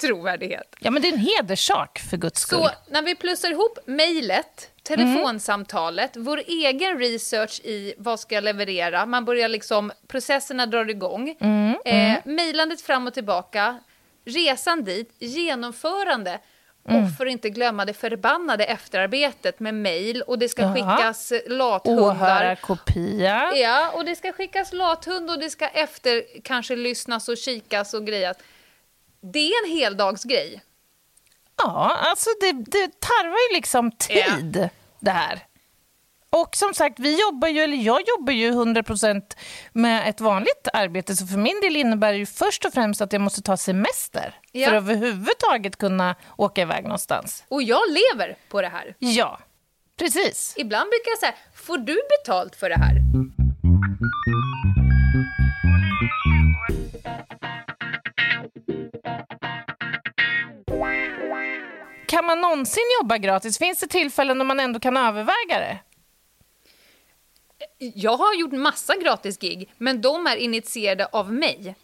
trovärdighet. 0.00 0.76
Ja, 0.80 0.90
men 0.90 1.02
det 1.02 1.08
är 1.08 1.12
en 1.12 1.18
hederssak 1.18 1.98
för 2.10 2.16
guds 2.16 2.40
skull. 2.40 2.58
Så 2.58 2.70
när 2.92 3.02
vi 3.02 3.14
plussar 3.14 3.50
ihop 3.50 3.78
mejlet, 3.86 4.70
telefonsamtalet, 4.82 6.10
vår 6.16 6.42
egen 6.46 6.98
research 6.98 7.60
i 7.64 7.94
vad 7.98 8.20
ska 8.20 8.34
jag 8.34 8.44
leverera, 8.44 9.06
man 9.06 9.24
börjar 9.24 9.48
liksom, 9.48 9.92
processerna 10.08 10.66
drar 10.66 10.90
igång, 10.90 11.28
eh, 11.84 12.14
mejlandet 12.24 12.80
fram 12.80 13.06
och 13.06 13.14
tillbaka, 13.14 13.78
resan 14.24 14.84
dit, 14.84 15.14
genomförande, 15.18 16.38
och 16.90 17.16
för 17.18 17.26
att 17.26 17.32
inte 17.32 17.50
glömma 17.50 17.84
det 17.84 17.92
förbannade 17.92 18.64
efterarbetet 18.64 19.60
med 19.60 19.74
mejl 19.74 20.22
och 20.22 20.38
det 20.38 20.48
ska 20.48 20.62
Jaha. 20.62 20.74
skickas 20.74 21.32
lathundar. 21.46 22.02
Åhörarkopia. 22.02 23.52
Ja, 23.56 23.90
och 23.94 24.04
det 24.04 24.16
ska 24.16 24.32
skickas 24.32 24.72
lathund 24.72 25.30
och 25.30 25.38
det 25.38 25.50
ska 25.50 25.68
efter 25.68 26.24
kanske 26.44 26.76
lyssnas 26.76 27.28
och 27.28 27.36
kikas 27.36 27.94
och 27.94 28.06
grejas. 28.06 28.36
Det 29.20 29.38
är 29.38 29.64
en 29.66 29.70
heldagsgrej. 29.70 30.62
Ja, 31.56 31.96
alltså 32.00 32.30
det, 32.40 32.52
det 32.52 33.00
tarvar 33.00 33.50
ju 33.50 33.56
liksom 33.56 33.92
tid 33.92 34.68
det 35.00 35.10
här. 35.10 35.40
Och 36.32 36.56
som 36.56 36.74
sagt, 36.74 36.98
vi 36.98 37.20
jobbar 37.20 37.48
ju, 37.48 37.60
eller 37.60 37.76
jag 37.76 38.00
jobbar 38.08 38.32
ju 38.32 38.50
100% 38.52 39.22
med 39.72 40.08
ett 40.08 40.20
vanligt 40.20 40.68
arbete, 40.72 41.16
så 41.16 41.26
för 41.26 41.38
min 41.38 41.60
del 41.60 41.76
innebär 41.76 42.12
det 42.12 42.18
ju 42.18 42.26
först 42.26 42.64
och 42.64 42.72
främst 42.72 43.00
att 43.00 43.12
jag 43.12 43.22
måste 43.22 43.42
ta 43.42 43.56
semester 43.56 44.34
Ja. 44.52 44.68
för 44.68 44.76
att 44.76 44.82
överhuvudtaget 44.82 45.76
kunna 45.76 46.14
åka 46.36 46.62
iväg 46.62 46.82
någonstans. 46.84 47.44
Och 47.48 47.62
jag 47.62 47.80
lever 47.90 48.36
på 48.48 48.62
det 48.62 48.68
här. 48.68 48.94
Ja, 48.98 49.38
precis. 49.98 50.54
Ibland 50.56 50.90
brukar 50.90 51.10
jag 51.10 51.18
säga, 51.18 51.34
får 51.54 51.78
du 51.78 52.00
betalt 52.24 52.56
för 52.56 52.68
det 52.68 52.78
här? 52.78 52.96
Kan 62.08 62.24
man 62.24 62.40
någonsin 62.40 62.82
jobba 63.02 63.18
gratis? 63.18 63.58
Finns 63.58 63.80
det 63.80 63.86
tillfällen 63.86 64.38
då 64.38 64.44
man 64.44 64.60
ändå 64.60 64.80
kan 64.80 64.96
överväga 64.96 65.58
det? 65.58 65.78
Jag 67.78 68.16
har 68.16 68.34
gjort 68.34 68.52
massa 68.52 68.96
gratis 68.96 69.38
gig, 69.38 69.72
men 69.78 70.00
de 70.00 70.26
är 70.26 70.36
initierade 70.36 71.06
av 71.06 71.32
mig. 71.32 71.74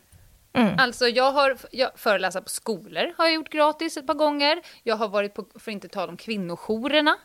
Alltså 0.79 1.09
jag 1.09 1.33
har 1.33 1.57
jag 1.71 1.91
föreläser 1.97 2.41
på 2.41 2.49
skolor, 2.49 3.15
har 3.19 3.25
jag 3.25 3.35
gjort 3.35 3.49
gratis 3.51 3.97
ett 3.97 4.07
par 4.07 4.15
gånger. 4.15 4.63
Jag 4.83 4.97
har 4.97 5.09
varit 5.09 5.35
på, 5.35 5.47
för 5.55 5.71
att 5.71 5.75
inte 5.75 5.89
tala 5.89 6.11
om 6.13 6.17
kvinnojourerna. 6.17 7.17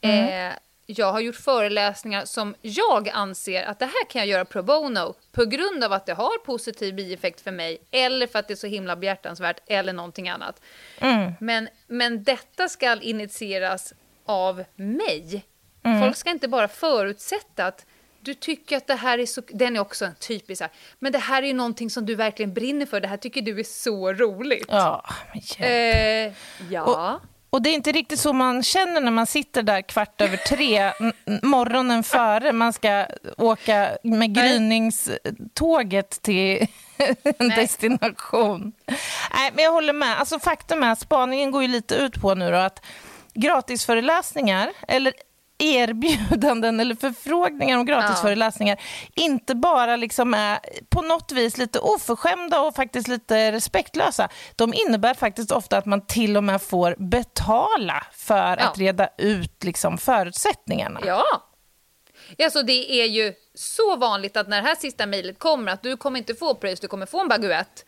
Eh, 0.00 0.52
jag 0.86 1.12
har 1.12 1.20
gjort 1.20 1.36
föreläsningar 1.36 2.24
som 2.24 2.54
jag 2.62 3.08
anser 3.08 3.62
att 3.64 3.78
det 3.78 3.84
här 3.84 4.04
kan 4.10 4.18
jag 4.18 4.28
göra 4.28 4.44
pro 4.44 4.62
bono 4.62 5.14
på 5.32 5.44
grund 5.44 5.84
av 5.84 5.92
att 5.92 6.06
det 6.06 6.14
har 6.14 6.38
positiv 6.38 6.94
bieffekt 6.94 7.40
för 7.40 7.50
mig 7.50 7.78
eller 7.90 8.26
för 8.26 8.38
att 8.38 8.48
det 8.48 8.54
är 8.54 8.56
så 8.56 8.66
himla 8.66 8.96
behjärtansvärt 8.96 9.60
eller 9.66 9.92
någonting 9.92 10.28
annat. 10.28 10.60
Men, 11.40 11.68
men 11.86 12.24
detta 12.24 12.68
ska 12.68 13.00
initieras 13.00 13.92
av 14.26 14.64
mig. 14.76 15.44
Folk 15.82 16.16
ska 16.16 16.30
inte 16.30 16.48
bara 16.48 16.68
förutsätta 16.68 17.66
att 17.66 17.86
du 18.20 18.34
tycker 18.34 18.76
att 18.76 18.86
det 18.86 18.94
här 18.94 19.18
är 19.18 19.26
så... 19.26 19.42
Den 19.48 19.76
är 19.76 19.80
också 19.80 20.04
en 20.04 20.14
typisk 20.14 20.58
så 20.58 20.64
här, 20.64 20.72
men 20.98 21.12
det 21.12 21.18
här 21.18 21.42
är 21.42 21.46
ju 21.46 21.52
någonting 21.52 21.90
som 21.90 22.06
du 22.06 22.14
verkligen 22.14 22.54
brinner 22.54 22.86
för. 22.86 23.00
Det 23.00 23.08
här 23.08 23.16
tycker 23.16 23.42
du 23.42 23.60
är 23.60 23.64
så 23.64 24.12
roligt. 24.12 24.66
Ja, 24.68 25.04
men 25.32 25.42
hjälp. 25.44 26.32
Eh, 26.32 26.38
ja. 26.70 27.20
Och 27.50 27.62
det 27.62 27.70
är 27.70 27.74
inte 27.74 27.92
riktigt 27.92 28.20
så 28.20 28.32
man 28.32 28.62
känner 28.62 29.00
när 29.00 29.10
man 29.10 29.26
sitter 29.26 29.62
där 29.62 29.82
kvart 29.82 30.20
över 30.20 30.36
tre 30.36 30.92
morgonen 31.42 32.02
före 32.02 32.52
man 32.52 32.72
ska 32.72 33.06
åka 33.36 33.98
med 34.02 34.34
gryningståget 34.34 36.22
till 36.22 36.66
en 37.24 37.48
Nej. 37.48 37.56
destination. 37.56 38.72
Nej, 39.34 39.50
men 39.54 39.64
jag 39.64 39.72
håller 39.72 39.92
med. 39.92 40.20
Alltså, 40.20 40.38
faktum 40.38 40.82
är 40.82 40.92
att 40.92 41.00
spaningen 41.00 41.50
går 41.50 41.62
ju 41.62 41.68
lite 41.68 41.94
ut 41.94 42.20
på 42.20 42.34
nu 42.34 42.50
då 42.50 42.56
att 42.56 42.84
gratisföreläsningar 43.34 44.72
eller 44.88 45.12
erbjudanden 45.60 46.80
eller 46.80 46.94
förfrågningar 46.94 47.78
om 47.78 47.86
gratisföreläsningar 47.86 48.80
inte 49.14 49.54
bara 49.54 49.96
liksom 49.96 50.34
är 50.34 50.58
på 50.88 51.02
något 51.02 51.32
vis 51.32 51.58
lite 51.58 51.78
oförskämda 51.78 52.60
och 52.60 52.74
faktiskt 52.74 53.08
lite 53.08 53.52
respektlösa. 53.52 54.28
De 54.56 54.74
innebär 54.74 55.14
faktiskt 55.14 55.52
ofta 55.52 55.78
att 55.78 55.86
man 55.86 56.06
till 56.06 56.36
och 56.36 56.44
med 56.44 56.62
får 56.62 56.96
betala 56.98 58.06
för 58.12 58.56
Ja. 58.56 58.68
att 58.68 58.78
reda 58.78 59.08
ut 59.18 59.64
liksom 59.64 59.98
förutsättningarna. 59.98 61.00
Ja. 61.06 61.24
Alltså 62.44 62.62
det 62.62 62.92
är 63.02 63.06
ju 63.06 63.34
så 63.60 63.96
vanligt 63.96 64.36
att 64.36 64.48
när 64.48 64.62
det 64.62 64.68
här 64.68 64.74
sista 64.74 65.06
mejlet 65.06 65.38
kommer 65.38 65.72
att 65.72 65.82
du 65.82 65.96
kommer 65.96 66.18
inte 66.18 66.34
få 66.34 66.54
pröjs, 66.54 66.80
du 66.80 66.88
kommer 66.88 67.06
få 67.06 67.20
en 67.20 67.28
baguette. 67.28 67.82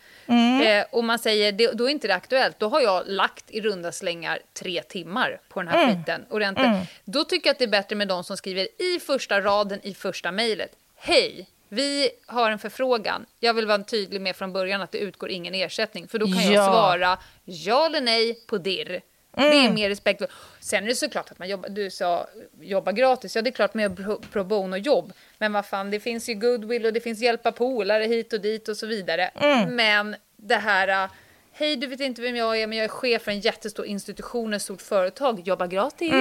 Eh, 0.67 0.85
och 0.91 1.05
man 1.05 1.19
säger, 1.19 1.52
det, 1.52 1.73
då 1.73 1.85
är 1.85 1.88
inte 1.88 2.09
det 2.09 2.14
aktuellt. 2.14 2.59
Då 2.59 2.69
har 2.69 2.81
jag 2.81 3.02
lagt 3.07 3.50
i 3.50 3.61
runda 3.61 3.93
slängar 3.93 4.38
tre 4.52 4.83
timmar 4.83 5.41
på 5.49 5.61
den 5.62 5.69
här 5.69 5.95
skiten. 5.95 6.25
Ordentligt. 6.31 6.69
Då 7.05 7.25
tycker 7.25 7.49
jag 7.49 7.52
att 7.55 7.59
det 7.59 7.64
är 7.64 7.69
bättre 7.69 7.97
med 7.97 8.09
de 8.09 8.25
som 8.25 8.37
skriver 8.37 8.69
i 8.83 9.00
första 9.00 9.41
raden 9.41 9.81
i 9.83 9.95
första 9.95 10.33
mejlet. 10.33 10.71
hej, 10.97 11.49
vi 11.69 12.11
har 12.26 12.50
en 12.50 12.59
förfrågan. 12.59 13.26
Jag 13.41 13.55
vill 13.55 13.67
vara 13.67 13.83
tydlig 13.85 14.21
med 14.21 14.37
från 14.37 14.52
början 14.52 14.83
att 14.83 14.93
det 14.93 14.99
utgår 14.99 15.31
ingen 15.31 15.55
ersättning. 15.55 16.09
För 16.09 16.19
då 16.19 16.26
kan 16.26 16.35
jag 16.43 16.52
Ja. 16.55 16.67
svara 16.67 17.19
ja 17.45 17.87
eller 17.87 18.00
nej 18.00 18.35
på 18.47 18.59
dirr. 18.59 19.00
Det 19.37 19.67
är 19.67 19.73
mer 19.73 19.89
respekt. 19.89 20.23
Sen 20.61 20.85
är 20.85 20.89
det 20.89 20.95
såklart 20.95 21.31
att 21.31 21.39
man 21.39 21.49
jobbar, 21.49 21.69
du 21.69 21.91
sa 21.91 22.27
jobba 22.61 22.93
gratis. 22.93 23.37
Ja, 23.37 23.43
det 23.43 23.51
är 23.51 23.53
klart 23.53 23.75
med 23.75 23.97
pro, 23.97 24.21
pro 24.33 24.45
bono-jobb. 24.45 25.12
Men 25.39 25.53
vad 25.53 25.67
fan, 25.67 25.91
det 25.91 26.01
finns 26.01 26.29
ju 26.29 26.35
goodwill 26.35 26.87
och 26.87 26.93
det 26.93 27.01
finns 27.01 27.21
hjälpa 27.21 27.53
polare 27.53 28.05
hit 28.05 28.33
och 28.33 28.41
dit 28.41 28.69
och 28.69 28.77
så 28.77 28.87
vidare. 28.87 29.31
Men 29.69 30.17
det 30.37 30.57
här, 30.57 31.05
äh, 31.05 31.11
hej 31.53 31.77
du 31.77 31.87
vet 31.87 32.01
inte 32.01 32.23
vem 32.23 32.37
jag 32.37 32.61
är, 32.61 32.67
men 32.67 32.79
jag 32.79 32.85
är 32.85 32.89
chef 32.89 33.23
för 33.23 33.31
en 33.31 33.41
jättestor 33.41 33.87
institution, 33.87 34.55
ett 34.55 34.62
stort 34.62 34.83
företag, 34.83 35.41
jobba 35.45 35.67
gratis. 35.67 36.12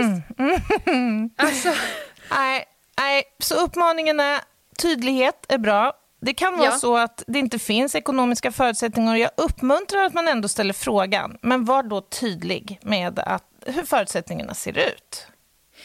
Alltså, 1.36 1.70
Nej, 2.32 2.66
nej, 3.00 3.24
så 3.40 3.56
uppmaningen 3.56 4.20
är 4.20 4.42
tydlighet 4.82 5.46
är 5.50 5.58
bra. 5.58 5.94
Det 6.22 6.34
kan 6.34 6.58
vara 6.58 6.70
Ja. 6.70 6.78
så 6.78 6.98
att 6.98 7.24
det 7.28 7.40
inte 7.40 7.60
finns 7.60 7.96
ekonomiska 7.96 8.52
förutsättningar 8.52 9.12
och 9.14 9.20
jag 9.20 9.32
uppmuntrar 9.38 10.04
att 10.06 10.14
man 10.14 10.28
ändå 10.28 10.48
ställer 10.48 10.74
frågan. 10.74 11.38
Men 11.42 11.66
var 11.66 11.84
då 11.84 12.02
tydlig 12.02 12.80
med 12.82 13.20
att, 13.20 13.44
hur 13.66 13.84
förutsättningarna 13.84 14.54
ser 14.54 14.78
ut. 14.78 15.28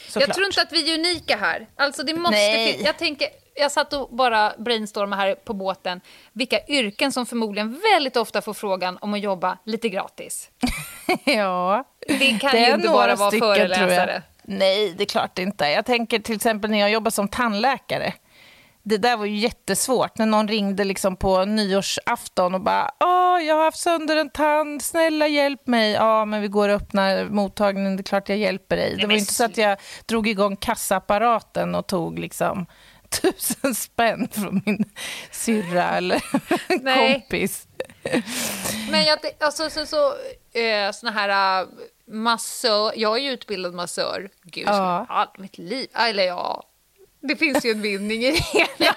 Jag 0.05 0.13
Såklart. 0.13 0.35
tror 0.37 0.47
inte 0.47 0.63
att 0.63 0.73
vi 0.73 0.91
är 0.95 0.99
unika 0.99 1.37
här. 1.37 1.67
Alltså 1.77 2.03
det 2.03 2.15
måste 2.15 2.37
Nej. 2.37 2.81
jag, 2.85 2.99
tänker, 2.99 3.29
jag 3.55 3.73
satt 3.73 3.93
och 3.93 4.09
bara 4.17 4.53
brainstormade 4.59 5.23
här 5.23 5.35
på 5.35 5.53
båten 5.55 6.01
vilka 6.33 6.59
yrken 6.69 7.13
som 7.13 7.27
förmodligen 7.27 7.81
väldigt 7.93 8.17
ofta 8.17 8.43
får 8.43 8.55
frågan 8.55 8.99
om 9.01 9.15
att 9.15 9.21
jobba 9.21 9.59
lite 9.65 9.89
gratis. 9.89 10.51
ja. 11.25 11.85
Det 12.09 12.39
kan 12.41 12.51
Det 12.53 12.69
ju 12.69 12.75
inte 12.75 12.89
bara 12.89 13.15
vara 13.15 13.31
stycken, 13.31 13.49
jag. 13.49 13.57
föreläsare. 13.57 14.23
Nej, 14.43 14.95
det 14.99 15.05
är 15.05 15.07
klart 15.07 15.35
det 15.35 15.43
inte. 15.43 15.65
Jag 15.67 15.87
tänker 15.87 16.19
till 16.19 16.37
exempel 16.37 16.71
när 16.71 16.79
jag 16.79 16.91
jobbar 16.91 17.11
som 17.11 17.29
tandläkare. 17.29 18.13
Det 18.89 18.99
där 18.99 19.17
var 19.17 19.27
ju 19.27 19.37
jättesvårt 19.37 20.19
när 20.19 20.27
någon 20.27 20.49
ringde 20.49 20.85
liksom 20.85 21.17
på 21.17 21.45
nyårsafton 21.45 22.55
och 22.55 22.61
bara 22.61 22.91
Åh, 23.01 23.43
jag 23.43 23.55
har 23.55 23.65
haft 23.65 23.79
sönder 23.79 24.17
en 24.17 24.31
tand, 24.31 24.83
snälla 24.83 25.29
hjälp 25.29 25.67
mig. 25.67 25.93
Ja, 25.93 26.25
men 26.25 26.43
vi 26.43 26.49
går 26.49 26.69
och 26.69 26.75
öppnar 26.75 27.25
mottagningen, 27.25 27.97
det 27.97 28.01
är 28.01 28.05
klart 28.05 28.29
jag 28.29 28.39
hjälper 28.39 28.77
dig. 28.77 28.97
det 28.97 29.07
var 29.07 29.13
ju 29.13 29.19
inte 29.19 29.35
så 29.35 29.45
att 29.45 29.57
jag 29.57 29.79
drog 30.07 30.29
igång 30.29 30.57
kassaapparaten 30.57 31.75
och 31.75 31.87
tog 31.87 32.19
liksom 32.19 32.67
tusen 33.23 33.75
spänn 33.75 34.29
från 34.33 34.63
min 34.67 34.85
syrra 35.31 35.97
eller 35.97 36.23
kompis. 37.13 37.69
Men 38.91 39.05
jag, 39.05 39.19
alltså, 39.41 39.71
så, 39.71 39.87
så, 39.87 40.15
eh, 40.59 40.93
såna 40.93 41.13
här 41.13 41.63
uh, 41.63 41.69
massör, 42.07 42.93
jag 42.97 43.17
är 43.17 43.23
ju 43.23 43.31
utbildad 43.31 43.75
massör. 43.75 44.31
Gud, 44.43 44.69
ja. 44.69 45.07
allt 45.09 45.39
mitt 45.39 45.59
liv. 45.59 45.89
Eller 45.95 46.25
ja, 46.25 46.65
det 47.21 47.37
finns 47.37 47.65
ju 47.65 47.71
en 47.71 47.83
vinning 47.83 48.25
i 48.25 48.33
det. 48.79 48.95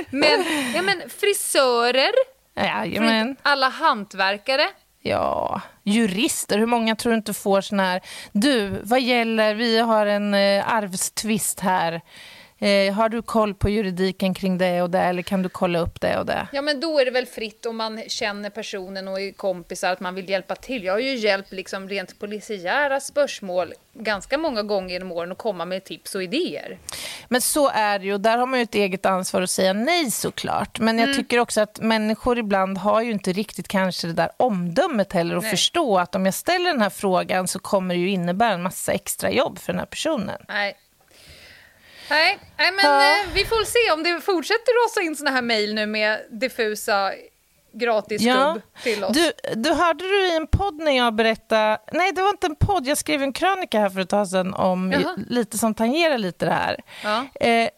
men, 0.10 0.44
ja, 0.74 0.82
men 0.82 1.02
frisörer, 1.10 2.12
Jajamän. 2.56 3.36
alla 3.42 3.68
hantverkare. 3.68 4.68
Ja, 5.02 5.60
jurister, 5.84 6.58
hur 6.58 6.66
många 6.66 6.96
tror 6.96 7.12
du 7.12 7.16
inte 7.18 7.34
får 7.34 7.60
sån 7.60 7.80
här... 7.80 8.00
Du, 8.32 8.80
vad 8.82 9.00
gäller... 9.00 9.54
Vi 9.54 9.78
har 9.78 10.06
en 10.06 10.34
eh, 10.34 10.74
arvstvist 10.74 11.60
här. 11.60 12.00
Eh, 12.60 12.94
har 12.94 13.08
du 13.08 13.22
koll 13.22 13.54
på 13.54 13.68
juridiken 13.68 14.34
kring 14.34 14.58
det 14.58 14.82
och 14.82 14.90
det 14.90 14.98
eller 15.00 15.22
kan 15.22 15.42
du 15.42 15.48
kolla 15.48 15.78
upp 15.78 16.00
det 16.00 16.18
och 16.18 16.26
det? 16.26 16.48
Ja, 16.52 16.62
men 16.62 16.80
då 16.80 16.98
är 16.98 17.04
det 17.04 17.10
väl 17.10 17.26
fritt 17.26 17.66
om 17.66 17.76
man 17.76 18.02
känner 18.08 18.50
personen 18.50 19.08
och 19.08 19.20
är 19.20 19.32
kompisar 19.32 19.92
att 19.92 20.00
man 20.00 20.14
vill 20.14 20.28
hjälpa 20.30 20.54
till. 20.56 20.84
Jag 20.84 20.92
har 20.92 21.00
ju 21.00 21.14
hjälpt 21.16 21.52
liksom 21.52 21.88
rent 21.88 22.18
polisiära 22.18 23.00
spörsmål 23.00 23.72
ganska 23.94 24.38
många 24.38 24.62
gånger 24.62 24.90
genom 24.92 25.12
åren 25.12 25.32
att 25.32 25.38
komma 25.38 25.64
med 25.64 25.84
tips 25.84 26.14
och 26.14 26.22
idéer. 26.22 26.78
Men 27.28 27.40
så 27.40 27.68
är 27.70 27.98
det 27.98 28.04
ju. 28.04 28.14
och 28.14 28.20
Där 28.20 28.38
har 28.38 28.46
man 28.46 28.58
ju 28.58 28.62
ett 28.62 28.74
eget 28.74 29.06
ansvar 29.06 29.42
att 29.42 29.50
säga 29.50 29.72
nej 29.72 30.10
såklart. 30.10 30.78
Men 30.80 30.98
Mm. 30.98 31.08
jag 31.08 31.16
tycker 31.18 31.38
också 31.38 31.60
att 31.60 31.80
människor 31.80 32.38
ibland 32.38 32.78
har 32.78 33.02
ju 33.02 33.10
inte 33.12 33.32
riktigt 33.32 33.68
kanske 33.68 34.06
det 34.06 34.12
där 34.12 34.30
omdömet 34.36 35.12
heller 35.12 35.36
att 35.36 35.42
Nej. 35.42 35.50
förstå 35.50 35.98
att 35.98 36.14
om 36.14 36.24
jag 36.24 36.34
ställer 36.34 36.70
den 36.70 36.82
här 36.82 36.90
frågan 36.90 37.48
så 37.48 37.58
kommer 37.58 37.94
det 37.94 38.00
ju 38.00 38.10
innebära 38.10 38.52
en 38.54 38.62
massa 38.62 38.92
extra 38.92 39.30
jobb 39.30 39.58
för 39.58 39.72
den 39.72 39.78
här 39.80 39.86
personen. 39.86 40.40
Nej. 40.48 40.76
Nej, 42.10 42.38
nej 42.58 42.72
men 42.72 42.84
Ja. 42.84 43.02
eh, 43.02 43.28
vi 43.34 43.44
får 43.44 43.64
se 43.64 43.92
om 43.92 44.02
det 44.02 44.20
fortsätter 44.20 44.84
rasa 44.86 45.00
in 45.02 45.16
såna 45.16 45.30
här 45.30 45.42
mejl 45.42 45.74
nu 45.74 45.86
med 45.86 46.20
diffusa 46.30 47.12
gratisgubb 47.72 48.60
till 48.82 49.04
oss. 49.04 49.12
Du, 49.16 49.32
du 49.54 49.72
hörde 49.72 50.04
du 50.04 50.26
i 50.26 50.36
en 50.36 50.46
podd 50.46 50.74
när 50.74 50.92
jag 50.96 51.14
berättade... 51.14 51.78
Nej, 51.92 52.12
det 52.12 52.22
var 52.22 52.28
inte 52.30 52.46
en 52.46 52.56
podd. 52.56 52.86
Jag 52.86 52.98
skrev 52.98 53.22
en 53.22 53.32
krönika 53.32 53.80
här 53.80 53.90
för 53.90 54.00
ett 54.00 54.08
tag 54.08 54.28
sedan 54.28 54.54
om 54.54 54.92
Jaha. 54.92 55.16
lite 55.28 55.58
som 55.58 55.74
tangerar 55.74 56.18
lite 56.18 56.44
det 56.46 56.52
här. 56.52 56.76
Ja. 57.04 57.26
Eh, 57.40 57.68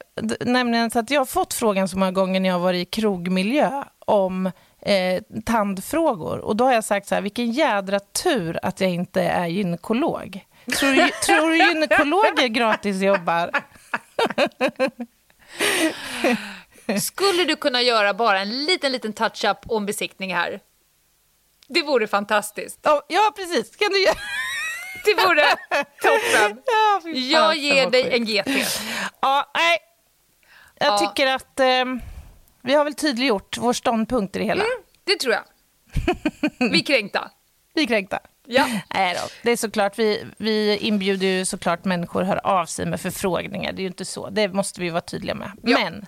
nämligen 0.40 0.90
så 0.90 0.98
att 0.98 1.10
jag 1.10 1.20
har 1.20 1.26
fått 1.26 1.54
frågan 1.54 1.88
så 1.88 1.98
många 1.98 2.12
gånger 2.12 2.40
när 2.40 2.48
jag 2.48 2.54
har 2.56 2.60
varit 2.60 2.88
i 2.88 2.90
krogmiljö 2.90 3.84
om 4.06 4.46
eh, 4.82 5.22
tandfrågor. 5.46 6.38
Och 6.38 6.56
då 6.56 6.64
har 6.64 6.72
jag 6.72 6.84
sagt 6.84 7.06
så 7.08 7.14
här, 7.14 7.22
vilken 7.22 7.50
jädra 7.50 8.00
tur 8.00 8.58
att 8.62 8.80
jag 8.80 8.90
inte 8.90 9.22
är 9.22 9.46
gynekolog. 9.46 10.44
Tror 10.78 10.92
du, 10.92 11.08
tror 11.26 11.50
du 11.50 11.56
gynekologer 11.58 12.46
gratisjobbar? 12.48 13.50
Skulle 17.00 17.44
du 17.44 17.56
kunna 17.56 17.82
göra 17.82 18.14
bara 18.14 18.40
en 18.40 18.64
liten, 18.64 18.92
liten 18.92 19.12
touch-up 19.12 19.58
och 19.66 19.76
en 19.76 19.86
besiktning 19.86 20.34
här? 20.34 20.60
Det 21.68 21.82
vore 21.82 22.06
fantastiskt. 22.06 22.78
Ja, 23.08 23.32
precis. 23.36 23.76
Kan 23.76 23.88
du 23.92 24.02
göra... 24.02 24.14
Det 25.04 25.14
vore 25.14 25.44
toppen. 26.02 26.62
Ja, 26.66 27.00
fy 27.04 27.30
Jag 27.30 27.56
ger 27.56 27.90
dig 27.90 28.14
en 28.16 28.24
GT. 28.24 28.66
Ja, 29.20 29.50
nej. 29.54 29.78
Jag 30.78 30.92
Ja. 30.92 30.98
tycker 30.98 31.26
att 31.26 31.60
eh, 31.60 31.84
vi 32.62 32.74
har 32.74 32.84
väl 32.84 32.94
tydliggjort 32.94 33.56
vår 33.58 33.72
ståndpunkt 33.72 34.36
i 34.36 34.38
det 34.38 34.44
hela. 34.44 34.64
Det 35.04 35.16
tror 35.16 35.34
jag. 35.34 35.42
Vi 36.72 36.78
är 36.80 36.84
kränkta. 36.84 37.30
Vi 37.74 37.82
är 37.82 37.86
kränkta. 37.86 38.18
Ja. 38.52 38.66
Nej 38.94 39.14
då. 39.14 39.28
Det 39.42 39.50
är 39.50 39.56
såklart, 39.56 39.98
vi, 39.98 40.26
vi 40.38 40.76
inbjuder 40.76 41.26
ju 41.26 41.44
såklart 41.44 41.84
människor 41.84 42.22
att 42.22 42.28
höra 42.28 42.40
av 42.40 42.66
sig 42.66 42.86
med 42.86 43.00
förfrågningar. 43.00 43.72
Det 43.72 43.78
är 43.78 43.82
ju 43.82 43.86
inte 43.88 44.04
så. 44.04 44.30
Det 44.30 44.48
måste 44.48 44.80
vi 44.80 44.90
vara 44.90 45.00
tydliga 45.00 45.34
med. 45.34 45.52
Ja. 45.62 45.78
Men, 45.78 46.06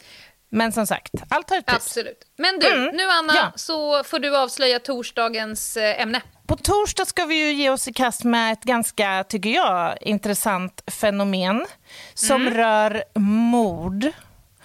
men 0.50 0.72
som 0.72 0.86
sagt, 0.86 1.10
allt 1.28 1.50
har 1.50 1.56
ett 1.58 1.66
pris. 1.66 1.76
Absolut. 1.76 2.18
Men 2.36 2.58
du, 2.58 2.72
Mm. 2.72 2.96
nu 2.96 3.02
Anna, 3.08 3.32
Ja. 3.34 3.52
så 3.56 4.04
får 4.04 4.18
du 4.18 4.36
avslöja 4.36 4.78
torsdagens 4.78 5.76
eh, 5.76 6.00
ämne. 6.00 6.22
På 6.46 6.56
torsdag 6.56 7.04
ska 7.04 7.24
vi 7.24 7.34
ju 7.46 7.52
ge 7.52 7.70
oss 7.70 7.88
i 7.88 7.92
kast 7.92 8.24
med 8.24 8.52
ett 8.52 8.62
ganska, 8.64 9.24
tycker 9.28 9.50
jag, 9.50 9.98
intressant 10.00 10.82
fenomen 10.86 11.66
som 12.14 12.42
Mm. 12.42 12.54
rör 12.54 13.04
mord 13.18 14.06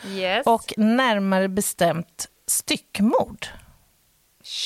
Yes. 0.07 0.45
och 0.47 0.73
närmare 0.77 1.47
bestämt 1.47 2.27
styckmord. 2.47 3.47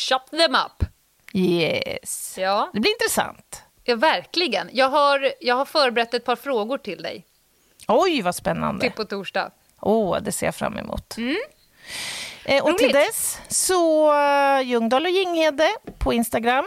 Chop 0.09 0.29
them 0.29 0.55
up. 0.55 0.87
Yes. 1.33 2.35
Ja. 2.37 2.69
Det 2.73 2.79
blir 2.79 2.91
intressant. 2.91 3.63
ja, 3.83 3.95
verkligen. 3.95 4.69
Jag 4.71 4.89
har, 4.89 5.31
jag 5.39 5.55
har 5.55 5.65
förberett 5.65 6.13
ett 6.13 6.25
par 6.25 6.35
frågor 6.35 6.77
till 6.77 7.03
dig 7.03 7.25
Oj, 7.87 8.21
vad 8.21 8.35
spännande. 8.35 8.81
till 8.81 8.91
på 8.91 9.05
torsdag. 9.05 9.51
Åh, 9.81 10.17
det 10.21 10.31
ser 10.31 10.45
jag 10.47 10.55
fram 10.55 10.77
emot. 10.77 11.15
Eh, 12.45 12.63
och 12.63 12.77
till 12.77 12.89
Mm. 12.89 13.01
Dess 13.03 13.39
så 13.47 14.11
uh, 14.13 14.61
Ljungdahl 14.63 15.05
och 15.05 15.11
Ginghede 15.11 15.67
på 15.97 16.13
Instagram 16.13 16.65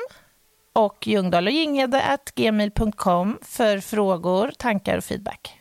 och 0.73 1.07
Ljungdahl 1.07 1.47
och 1.47 1.53
Ginghede 1.53 2.19
gmail.com 2.35 3.39
för 3.43 3.81
frågor, 3.81 4.53
tankar 4.59 4.97
och 4.99 5.05
feedback. 5.05 5.61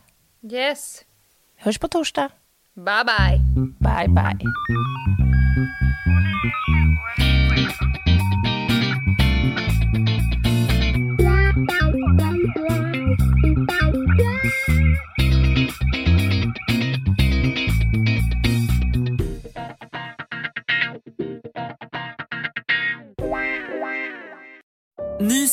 Yes. 0.52 1.02
Hörs 1.58 1.78
på 1.80 1.88
torsdag. 1.88 2.30
Bye, 2.76 3.04
bye. 3.06 3.40
Bye, 3.80 4.08
bye. 4.08 5.23